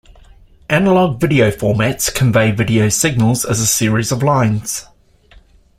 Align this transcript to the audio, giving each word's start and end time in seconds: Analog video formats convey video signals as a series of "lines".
Analog 0.67 1.21
video 1.21 1.51
formats 1.51 2.11
convey 2.11 2.49
video 2.49 2.89
signals 2.89 3.45
as 3.45 3.59
a 3.59 3.67
series 3.67 4.11
of 4.11 4.23
"lines". 4.23 4.87